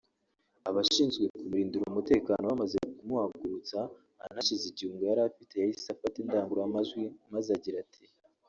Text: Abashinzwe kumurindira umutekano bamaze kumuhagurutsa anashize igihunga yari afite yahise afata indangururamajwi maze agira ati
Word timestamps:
Abashinzwe 0.69 1.23
kumurindira 1.35 1.83
umutekano 1.87 2.43
bamaze 2.51 2.77
kumuhagurutsa 2.97 3.79
anashize 4.25 4.63
igihunga 4.67 5.03
yari 5.09 5.21
afite 5.29 5.53
yahise 5.61 5.87
afata 5.91 6.15
indangururamajwi 6.19 7.03
maze 7.33 7.49
agira 7.57 7.77
ati 7.85 8.03